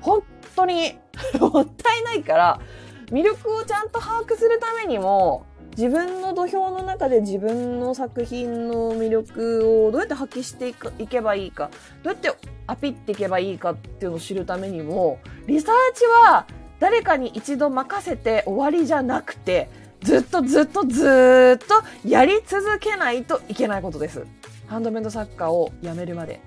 [0.00, 0.22] 本
[0.54, 0.98] 当に
[1.38, 2.60] もったいないから、
[3.06, 5.44] 魅力をちゃんと把握するためにも、
[5.76, 11.70] 自分の土俵の中で自分の作品の魅力をどうやって発揮していくいけばいいか、
[12.02, 12.32] どうやって
[12.66, 16.46] アピっていけばいいかっていうのを知るためにも、リサーチは
[16.80, 19.68] 誰かに一度任せて終わりじゃなくて、
[20.00, 24.24] ずっとずっとずっとやり続けないといけないことです。
[24.66, 26.40] ハンドメイド作家を辞めるまで。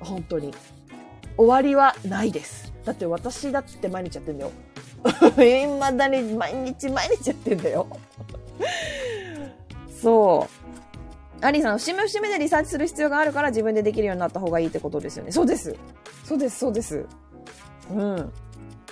[0.00, 0.52] 本当に。
[1.36, 2.72] 終わりはないです。
[2.84, 4.52] だって私だって毎日やってんだよ。
[5.42, 7.86] いまだに毎日毎日やってんだよ。
[10.00, 10.48] そ
[11.40, 11.44] う。
[11.44, 15.32] アリーさん、節目節目でリサーチする必要があるから自分でできるようになった方がいいってことですよね。
[15.32, 15.74] そうです。
[16.24, 17.06] そうです、そうです。
[17.90, 18.32] うん。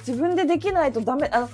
[0.07, 1.29] 自分でできないとダメ。
[1.33, 1.51] あの、い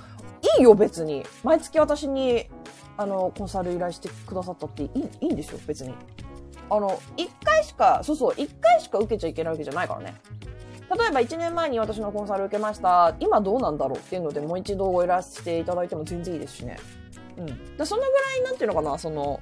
[0.61, 1.25] いよ、別に。
[1.42, 2.49] 毎月私に、
[2.97, 4.90] あの、コンサル依頼してくださったっていい、
[5.21, 5.95] いいんですよ、別に。
[6.71, 10.14] あの、一回しか、そうそう、一回しか受けちゃいけないわけじゃないからね。
[10.88, 13.14] 例えば1年前に私のコンサル受けました。
[13.18, 16.79] 今どうなんだろうっていうのでもう一度ご依頼していただいても全然いいですしね。
[17.37, 17.77] うん。
[17.77, 19.40] だそのぐらい、なんていうのかな、その、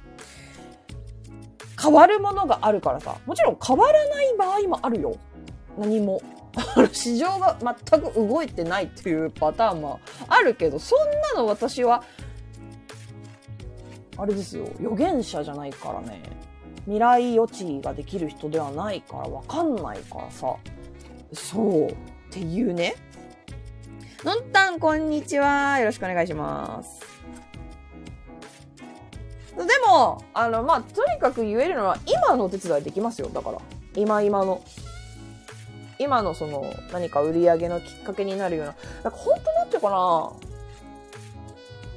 [1.81, 3.15] 変わるものがあるからさ。
[3.25, 5.15] もちろん変わらない場合もあるよ。
[5.77, 6.21] 何も。
[6.93, 10.99] 市場が全く動いてないっていうパターンもあるけど、そん
[11.35, 12.03] なの私は、
[14.17, 16.21] あれですよ、予言者じゃないからね。
[16.85, 20.55] 未来予知ができる人ではないからわかんないからさ。
[21.35, 21.91] そう。
[21.91, 21.95] っ
[22.31, 22.95] ていうね。
[24.23, 25.77] のんたん、こんにちは。
[25.79, 27.01] よろしくお願いします。
[29.55, 33.29] でも、あの、まあ、とにかく言えるのは、今のお手伝いできますよ。
[33.29, 33.59] だから。
[33.95, 34.63] 今今の。
[35.97, 38.75] 今のその、何か売り上げのきっかけになるような。
[39.03, 40.31] なんか本当なんていうかな。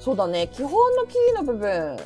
[0.00, 0.48] そうだね。
[0.52, 1.96] 基本のキーの部分。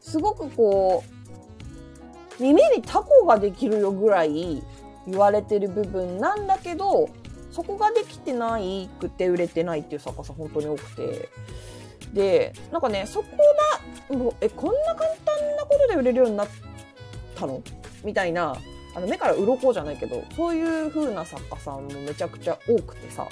[0.00, 1.15] すごくこう、
[2.38, 4.62] 耳にタコができるよぐらい
[5.06, 7.08] 言われてる部分なんだけど、
[7.50, 11.28] そこができてないくて売れてないっていう作家さん本当に多くて。
[12.12, 13.26] で、なんかね、そこ
[14.10, 16.48] が、もうえ、こんな簡単なことで売れるようになっ
[17.34, 17.62] たの？
[18.04, 18.56] みたいな、
[18.94, 23.26] あの、目から鱗じゃないけど、そういう風な作家さんもめちゃくちゃ多くてさ、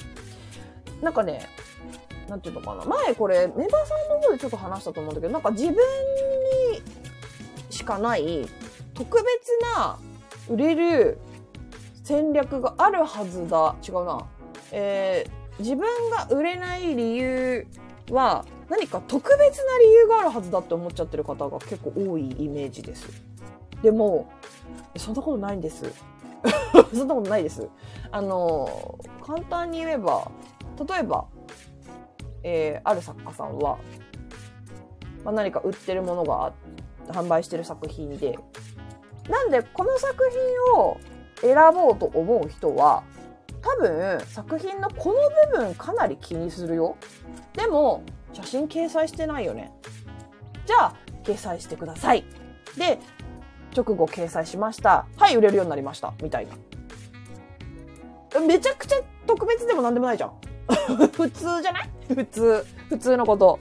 [1.03, 1.49] なんかね、
[2.29, 2.85] なんていうのかな。
[2.85, 5.81] 前これ、メンバーさんの方でちょっと話したと思うんだけど、なんか自分に
[7.71, 8.49] しかない
[8.95, 9.27] 特別
[9.77, 9.99] な
[10.49, 11.19] 売れる
[12.03, 13.77] 戦略があるはずだ。
[13.87, 14.27] 違うな。
[14.73, 17.67] えー、自分が売れない理由
[18.11, 23.09] は何か特別な理由があるはずだって思っちゃってる方が結構多いイメージです。
[23.83, 24.31] でも、
[24.97, 25.85] そんなことないんです。
[26.95, 27.69] そんなことないです。
[28.11, 30.31] あの、簡単に言えば、
[30.89, 31.27] 例えば、
[32.43, 33.79] えー、ある作家さんは、
[35.25, 36.53] まあ、何か売ってるものが
[37.09, 38.39] 販売してる作品で、
[39.29, 41.01] なんでこの作品を
[41.41, 43.03] 選ぼうと思う人は、
[43.63, 45.19] 多分作品のこの
[45.53, 46.97] 部分かなり気にするよ。
[47.55, 49.73] でも、写真掲載してないよね。
[50.67, 52.25] じゃあ、掲載してください。
[52.77, 52.99] で、
[53.75, 55.07] 直後掲載しました。
[55.17, 56.13] はい、売れるようになりました。
[56.23, 58.41] みたいな。
[58.41, 60.33] めちゃくちゃ特別でもなんでもないじゃん。
[61.13, 61.91] 普通じゃない？
[62.15, 62.67] 普通。
[62.89, 63.59] 普通のこと。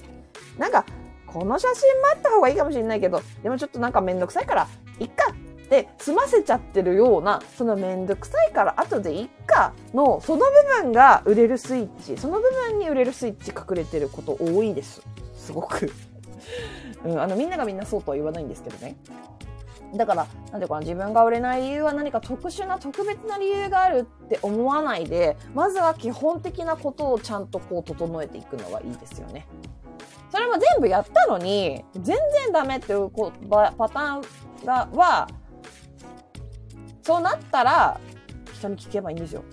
[0.58, 0.86] なんか、
[1.28, 4.68] この写真もあった方がいいかもしれないけど、でもちょっとなんかめんどくさいから、
[5.00, 15.02] いっかって済ませちゃってるような、そのめんどくさいから後でいっかの、その部分が売れるスイッチ、その部分に売れるスイッチ隠れてること多いです。
[15.36, 15.92] すごく。
[17.06, 18.96] うん、あの、みんながみんなそうとは言わないんですけどね。
[19.96, 29.48] だから、なんていうかな、自分が売れない理由は何か特殊な特別な理由があるって思わないで、まずは基本的なことをちゃんとこう整えていくのはいいですよね。
[30.32, 35.28] それも全部やったのに、全然ダメっていうパターンが、は、
[37.04, 38.00] そうなったら、
[38.54, 39.44] 人に聞けばいいんですよ。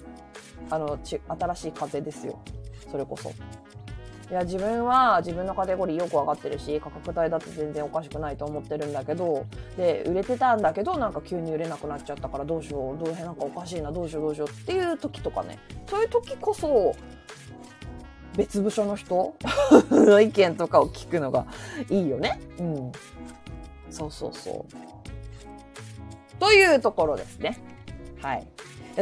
[0.71, 2.39] あの、ち、新しい風ですよ。
[2.91, 3.31] それこそ。
[3.31, 9.45] いや、自分は自分のカテゴリーよくわかってるし、価格帯だって全然おかしくないと思ってるんだけど、
[9.77, 15.59] で、売れてたんだけど、なんか急に売れなくなっちゃったからどうしよう、どうへなんかおかしいな、どうしようどうしようっていう時とかね。
[15.89, 16.95] そういう時こそ、
[18.37, 19.35] 別部署の人
[19.91, 21.47] の意見とかを聞くのが
[21.89, 22.41] いいよね。
[22.61, 22.93] うん。
[23.91, 25.00] そうそうそう。
[26.41, 27.59] というところですね。
[28.21, 28.47] はい。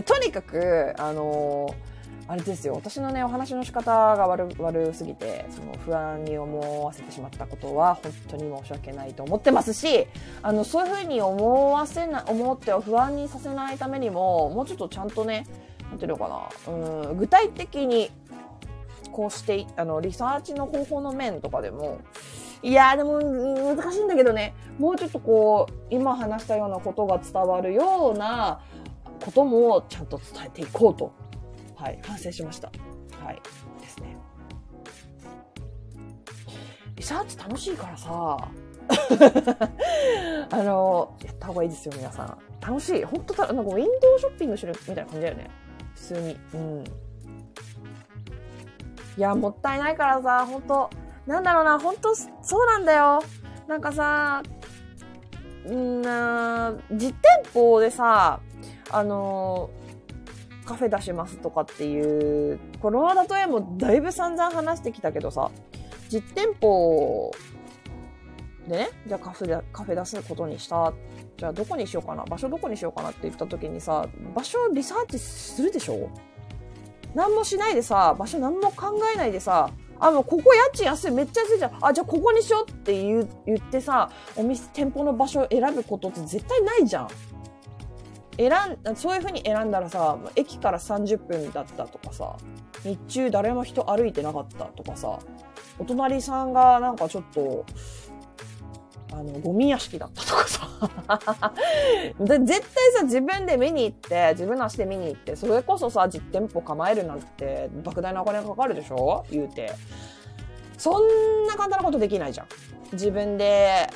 [0.05, 1.89] とにかく、あのー
[2.29, 10.07] あれですよ私のねお話の仕方が悪悪すぎてその不安に思わせてしまったことは本当に申し訳ないと思ってますし
[10.43, 15.47] あのそういうふうに思わせな思っては不安にさせないためにももうちょっとちゃんとね
[15.89, 18.11] なんていうのかなうん具体的に
[19.11, 21.99] こうしてあのリサーチの方法の面とかでも
[22.63, 28.61] いやでも難しいんだけどねもうちょっとこう今話したようなことが伝わるような
[29.25, 31.13] こともちゃんと伝えていこうと
[31.79, 32.73] はい、反省しました。
[33.25, 33.41] はい、
[33.81, 34.17] ですね。
[36.97, 38.37] リサーチ楽しいからさ、
[40.51, 42.39] あの、やった方がいいですよ、皆さん。
[42.61, 43.05] 楽しい。
[43.05, 45.51] 本当た、なんかウィンドウショッピングしてるみたいな感じだよね。
[45.95, 46.37] 普通に。
[46.55, 46.85] うん。
[49.17, 50.91] いや、もったいないからさ、本当
[51.29, 52.27] なんだろうな、本当そ
[52.65, 53.23] うなんだよ。
[53.67, 54.43] なんかさ、
[55.71, 57.15] んな実店
[57.53, 58.41] 舗でさ、
[58.91, 59.69] あの
[60.65, 65.51] カフェ出しますとかっていう、この例えもだいぶ散々話してきたけどさ、
[66.09, 67.31] 実店舗
[68.67, 70.95] でね、じゃあカフェ、カフェ出すことにした。
[71.37, 76.09] じゃあどこにしようかな場所どこにしようかなって言った時にさ、場所リサーチするでしょ？
[77.15, 81.79] 何もしないでさ、場所何も考えないでさ、あ、もうここ家賃安い、めっちゃ安いじゃん。
[81.81, 87.09] あ、じゃあここにしようって言言ってさ、お店、店舗の場所を選ぶことって絶対ないじゃん。
[88.37, 88.53] 選
[88.93, 92.37] ん、そういう風に選んだらさ、駅から30分だったとかさ、
[92.85, 95.19] 日中誰も人歩いてなかったとかさ、
[95.79, 97.65] お隣さんがなんかちょっと、
[99.13, 101.53] あの、ゴミ屋敷だったとかさ、
[102.21, 102.61] 絶対
[102.97, 109.25] さ、自分で見に行って、自分の足で見に行って、それこそさ、実店舗構えるなんて、莫大なお金がかかるでしょ？
[109.31, 109.73] 言うて。
[110.77, 112.47] そんな簡単なことできないじゃん。
[112.93, 113.89] 自分で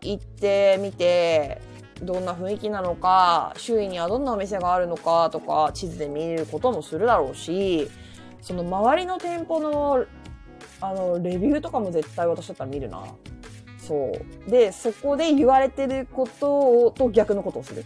[0.00, 1.60] 行ってみて、
[2.02, 7.88] どんな雰囲気なのか、周囲にはどんなお店があるのかとか、地図で見ることもするだろうし、
[8.40, 10.04] その周りの店舗の、
[10.80, 13.02] あの、レビューとかも絶対私だったら見るな。
[13.88, 14.12] そ
[14.46, 14.50] う。
[14.50, 17.84] で、そこで言われてることを、と逆のことをする。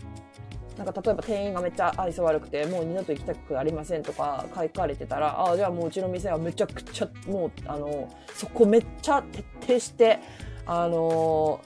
[0.76, 10.18] なんか例えば店員がめっちゃ愛想悪くて、もう二度と行きたくありませんとか書かれてたら、ああ、じゃあもううちの店はめちゃくちゃ、もう、あの、そこめっちゃ徹底して、
[10.66, 11.60] あの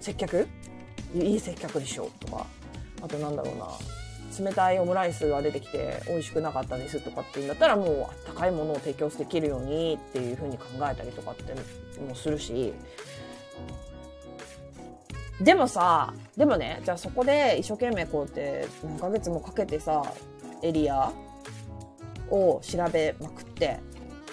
[0.00, 0.48] 接客？
[1.14, 2.46] いい接客でしょとか、
[3.02, 3.68] あとなんだろうな、
[4.44, 11.54] 冷たいオムライスが出てきて美味しくなかったですとかっていうんだったらもうあったかいものを提供できるようにっていうふうに考えたりとかって
[12.00, 12.72] もするし、
[15.40, 20.02] でもさ、でもね、じゃあそこで一生懸命こうやって何ヶ月もかけてさ、
[20.62, 21.12] エリア
[22.30, 23.78] を調べまくって、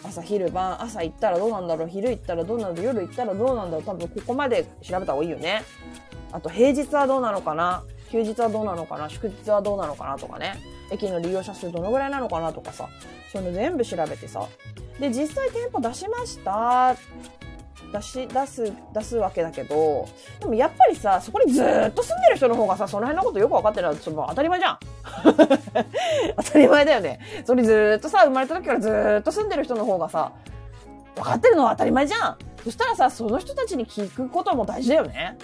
[0.04, 5.64] 朝昼晩、朝行ったらどうなんだろう、昼行ったらどうなんだろう、夜行ったらどうなんだろう、多分ここまで調べた方がいいよね。
[6.32, 10.56] あと平日はどうなのかな休日はどうなのかな祝日はどうなのかなとかね。
[10.92, 12.88] 駅の利用者数どのぐらいなのかなとかさ。
[13.32, 14.48] そういうの全部調べてさ。
[15.00, 16.96] で、実際店舗出しました
[17.96, 20.08] 出し、出す、出すわけだけど、
[20.40, 24.80] でもやっぱりさ、そこにずっと住んでる人の方がさ、その辺のことよく分かってるのは、その当たり前じゃん。
[26.38, 27.20] 当たり前だよね。
[27.46, 30.32] それずっとさ、生まれた時からずっと住んでる人の方がさ、
[31.16, 32.38] 分かってるのは当たり前じゃん。
[32.64, 35.38] そしたらさ、その人たちに聞くことも大事だよね。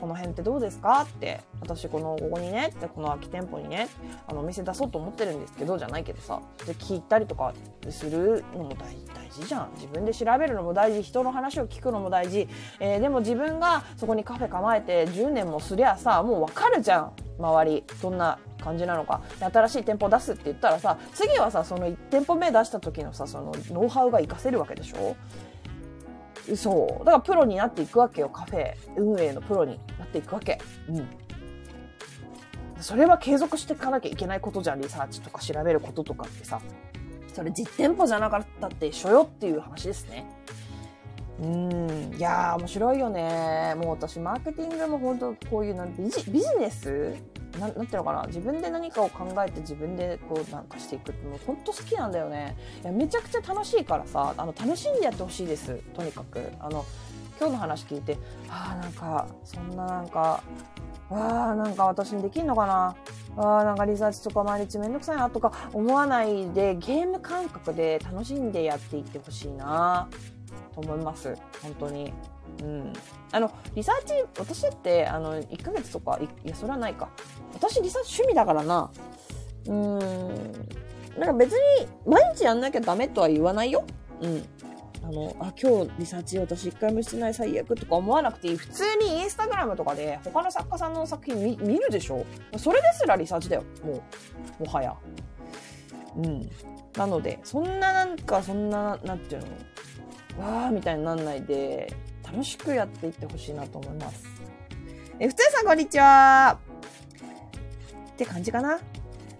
[0.00, 1.02] この辺ってどうですか？
[1.02, 3.88] って、私この、ここにね、ってこの空き店舗にね、
[4.26, 7.52] あの、お店出そうと思ってるんですけど、じゃないけどさ、で、聞いたりとか
[7.90, 8.94] するのも大
[9.30, 9.70] 事じゃん。
[9.74, 12.48] 自分で調べるのも大事、人の話を聞くのも大事。
[12.80, 17.12] えー、でも自分がそこにカフェ構えて10年もすりゃさ、もうわかるじゃん。
[17.38, 17.84] 周り。
[18.02, 19.20] どんな感じなのか。
[19.40, 25.16] 新しい店舗出すって言ったらさ、次はさ、その1店舗目出した時のさ、そのノウハウが活かせるわけでしょ？
[26.56, 27.04] そう。
[27.04, 28.28] だからプロになっていくわけよ。
[28.28, 30.58] カフェ運営のプロになっていくわけ。
[30.88, 31.06] うん。
[32.80, 34.80] それは継続していかなきゃいけないことじゃん。
[34.80, 36.60] リサーチとか調べることとかってさ。
[37.32, 40.26] それ実店舗じゃなかったって一緒よっていう話ですね。
[41.40, 42.14] うん。
[42.16, 43.74] いや、面白いよね。
[43.76, 47.14] もう私、マーケティングも本当こういうなんビジビジネス
[47.58, 52.56] ななんていうのかな自分で何かを考えて自分でこうなんかしていくってもう本当好きなんだよね。
[52.82, 55.74] いやめちゃくちゃ楽しいからさあの楽しんでやってほしいです。
[55.94, 56.40] とにかく。
[56.60, 56.84] あの
[57.38, 58.18] 今日の話聞いて
[58.48, 60.42] ああなんかそんななんか
[61.08, 62.96] わあなんか私にできんのかな。
[63.36, 70.08] あなんかリサーチとか毎日めんどくさいなとか思わないでゲーム感覚で楽しんでやっていってほしいな
[70.74, 71.36] と思います。
[71.62, 72.12] 本当に。
[72.62, 72.92] うん。
[73.32, 77.08] あの、リサーチ、私だって、あの、1ヶ月とか、いや、それはないか。
[77.54, 78.90] 私、リサーチ趣味だからな。
[79.66, 79.98] うん。
[81.18, 83.84] なんか別に、毎日やんなきゃダメとは言わないよ。
[84.20, 84.44] うん。
[85.04, 88.56] あの、あ、今日リサーチ私一回もしてない最悪とか思わなくていい。
[88.56, 92.26] 普通にインスタグラムとかで他の作家さんの作品見見るでしょ？
[92.58, 93.62] それですらリサーチだよ。
[93.84, 94.02] も
[94.60, 94.94] う、もはや。
[96.16, 96.50] うん。
[96.96, 99.42] なので、そんななんか、そんな、なんていう
[100.38, 101.92] の、わーみたいになんないで、
[102.30, 104.24] 楽しくやっていってほしいなと思います。
[105.18, 106.58] え、ふつやさんこんにちは
[108.12, 108.78] って感じかな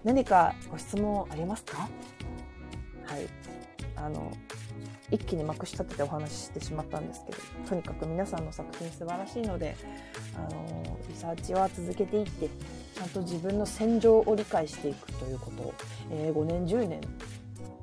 [0.03, 1.77] 何かご質問ありますか？
[1.77, 3.27] はい。
[3.95, 4.31] あの、
[5.11, 7.37] 一気にまくし立ててお話ししてしまったんですけど、
[7.69, 9.75] とにかく皆さんの作品素晴らしいので、
[10.35, 12.49] あの、リサーチは続けていって、
[12.95, 15.73] ちゃんと自分の戦場を理解していくということを、
[16.11, 17.01] えー、5年、10年、ね、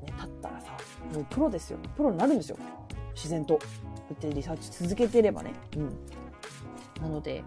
[0.07, 0.77] 経ったらさ、
[1.15, 1.79] もうプロですよ。
[1.97, 2.57] プロになるんですよ。
[3.15, 3.59] 自然と。
[4.15, 5.53] ってリサーチ続けてればね。
[5.77, 5.99] うん。
[7.03, 7.43] なので、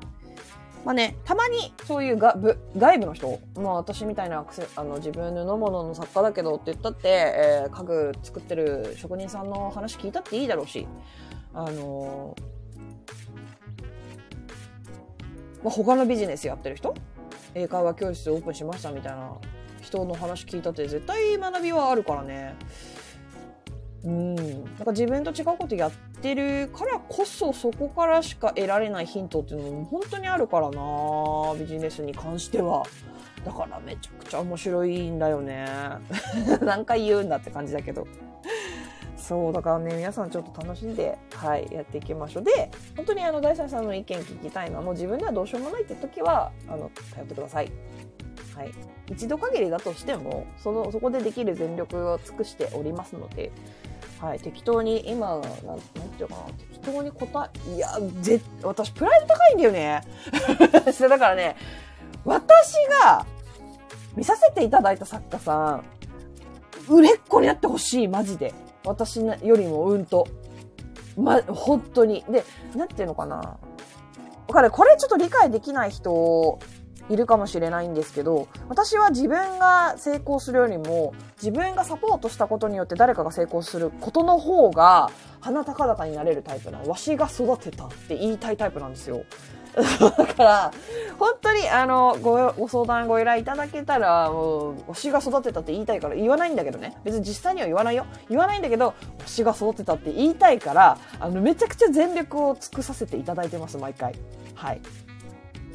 [0.85, 10.87] まあね、たまにそういうがぶ外部の人、まあ私みたいなあの自分布物の作家だけどって言ったって、えー、家具作ってる職人さんの話聞いたっていいだろうし、
[11.53, 12.41] あのー、
[15.63, 16.93] まあ、他のビジネスやってる人？
[17.55, 19.31] 英会話教室オープンしましたみたいな
[19.81, 22.55] 人の話聞いたって絶対学びはあるからね。
[24.03, 24.35] うん。
[24.35, 25.91] なんか自分と違うことやっ
[26.21, 30.81] てるからこそそこからしか得られないヒントっていうのも本当にあるからな
[31.57, 32.83] ビジネスに関しては。
[33.45, 35.65] だからめちゃくちゃ面白いんだよね。
[36.61, 38.07] 何回言うんだって感じだけど。
[39.15, 42.43] そう、だからね、皆さんちょっと楽しんで、はい、やっていきましょう。
[42.43, 47.71] で、本当にあの、大沢さんの意見聞きたいのは、もう自分ではどうしようもないって時は、あの、頼ってください。
[48.55, 48.71] はい。
[49.11, 53.51] 一度限りだとしても、その、そこでできる全力を尽くしておりますので、
[54.21, 55.49] はい、適当に、今、なん、なん
[55.79, 56.41] ていうかな、
[56.73, 57.87] 適当に答え、いや、
[58.21, 60.01] ぜ、私、プライド高いんだよね。
[61.09, 61.55] だからね、
[62.25, 63.25] 私が
[64.15, 65.83] 見させていただいた作家さん、
[66.89, 68.53] 売れっ子になってほしい、マジで。
[68.85, 70.27] 私よりもうんと。
[71.17, 72.23] ま、本当に。
[72.29, 72.43] で、
[72.75, 73.35] なんていうのかな。
[73.37, 74.71] わかる？
[74.71, 76.59] これちょっと理解できない人
[77.09, 85.09] いるかもしれないんですけど、私は自分が成功するよりも、自分がサポートしたことによって誰かが成功することの方が、
[85.41, 86.89] 鼻高々になれるタイプなの。
[86.89, 89.23] わしが育てたって言いたいタイプなんですよ。
[89.75, 90.71] だから、
[91.17, 96.97] 本当に、あの、ご、ご相談、ご依頼いただけたら、もう、推しが育てたって言いたいから、言わないんだけどね。
[97.03, 98.05] 別に実際には言わないよ。
[98.29, 98.93] 言わないんだけど、
[99.25, 104.15] 推しが育てたって言いたいから、あの、めちゃくちゃ全力を尽くさせていただいてます、毎回。
[104.55, 104.81] はい。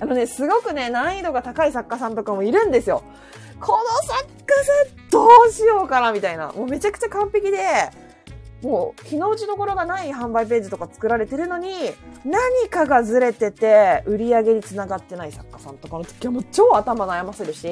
[0.00, 3.02] あのね、すごくね、難易度が高い作家さんとかもいるんですよ。
[3.60, 6.52] この作家さんどうしようかな、みたいな。
[6.52, 7.58] もうめちゃくちゃ完璧で、
[8.62, 11.92] もう、日の打ちどころがない販売ページとか作られてるのに、
[12.24, 17.68] 何かがずれてて、売り上げにつながってない作家さんとかの時はもう超頭悩ませるし、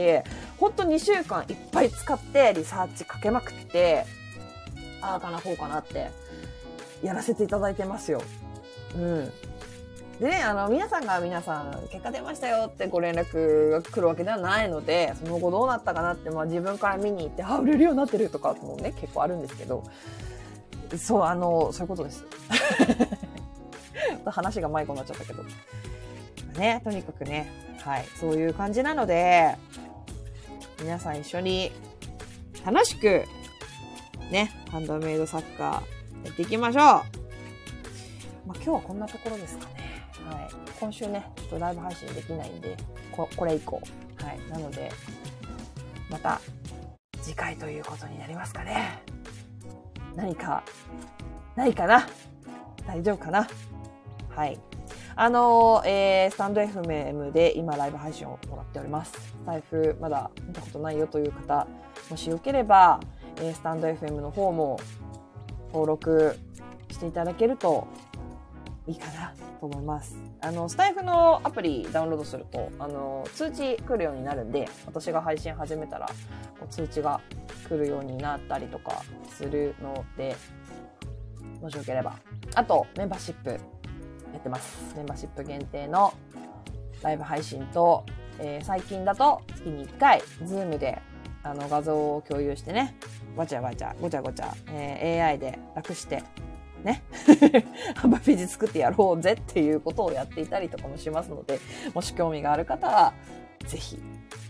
[0.58, 4.04] ほんと2週間いっぱい使ってリサーチかけまくって、
[5.00, 6.10] ああかな、こうかなって、
[7.02, 8.22] やらせていただいてますよ。
[8.94, 9.32] うん。
[10.22, 19.84] ね、あの、皆さんが皆さん、結果出ましたよってご連絡が来るわけではないので、その後どうなったかなって、まあ自分から見に行って、あ、売れるようになってるとかもね、結構あるんですけど、
[20.96, 22.24] そう、あの、そういうことです。
[24.24, 25.42] 話が迷子になっちゃったけど。
[26.58, 27.50] ね、とにかくね、
[27.80, 29.56] はい、そういう感じなので、
[30.80, 31.72] 皆さん一緒に
[32.64, 33.24] 楽しく、
[34.30, 36.82] ね、ハンドメイドサッカーやっていきましょう。
[36.82, 37.02] まあ、
[38.56, 39.81] 今日はこんなところですかね。
[40.26, 40.50] はい。
[40.78, 42.76] 今週ね、ちょっとライブ配信できないんで、
[43.10, 43.80] これ以降。
[44.16, 44.50] はい。
[44.50, 44.90] なので、
[46.10, 46.40] また
[47.20, 49.02] 次回ということになりますかね。
[50.14, 50.62] 何か、
[51.56, 52.06] ないかな？
[52.86, 53.48] 大丈夫かな？
[54.34, 54.58] はい。
[55.14, 59.12] あのー、えー、スタンド FM で今ライブ配信を行っております。
[59.44, 61.66] 財布まだ見たことないよという方、
[62.10, 62.98] もしよければ、
[63.36, 64.78] えー、スタンド FM の方も
[65.68, 66.38] 登録
[66.90, 67.86] していただけると
[68.86, 70.16] いいかなと思います。
[70.40, 76.06] あの、スタイフのアプリダウンロードすると、あの、通知来るようになるんで、私が配信始めたら、
[76.58, 77.20] こう通知が
[77.68, 80.34] 来るようになったりとかするので、
[81.60, 82.16] もしよければ。
[82.56, 83.56] あと、メンバーシップや
[84.36, 84.96] ってます。
[84.96, 86.12] メンバーシップ限定の
[87.00, 88.04] ライブ配信と、
[88.40, 91.00] えー、最近だと月に1回、ズームで
[91.44, 92.96] あの画像を共有してね、
[93.36, 96.24] わちゃわちゃ、ごちゃごちゃ、えー、AI で楽して
[96.82, 97.02] ね、
[97.94, 101.60] ハンバーページ作ってやろうぜっていうことをやっていたりとかもしますので、
[101.94, 103.12] もし興味がある方は、
[103.66, 103.96] ぜひ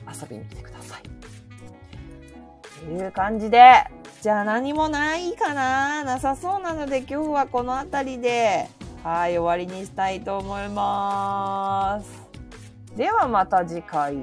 [0.07, 1.03] 遊びに来てください。
[2.87, 3.85] という感じで、
[4.23, 6.05] じゃあ何もないかな？
[6.05, 8.69] なさそうなので今日はこの辺りで、
[9.03, 12.23] はい、終わりにしたいと思います。
[12.97, 14.17] ではまた次回。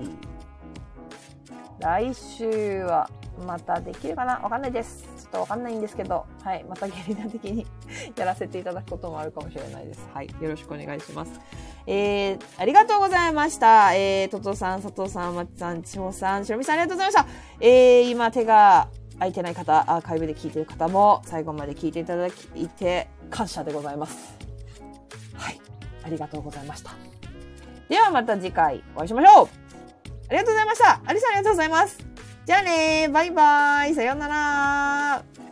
[1.80, 3.10] 来週は
[3.46, 4.40] またできるかな？
[4.40, 5.09] わかんないです。
[5.32, 7.68] ちょっとわかんないんですけど、はい、またゲリラ的に
[8.18, 10.08] やらせていただくこともあるかもしれないです。
[10.14, 11.40] はい、よろしくお願いします。
[11.86, 13.94] えー、ありがとうございました。
[13.94, 17.28] えー、トトさん、佐藤さん、松さん、千穂さん、しろみさん、ありがとうございました。
[17.60, 18.88] えー、今手が
[19.20, 24.36] 空いてない方、アーカイブで聞いてる方も最後まで聞いていただきいて感謝でございます。
[25.36, 25.60] はい、
[26.04, 26.92] ありがとうございました。
[27.88, 29.50] ではまた次回お会いしましょう
[30.30, 31.02] ありがとうございました。
[31.06, 32.09] アリさんありがとうございます。
[32.50, 33.94] じゃあねバイバイ。
[33.94, 35.49] さようなら。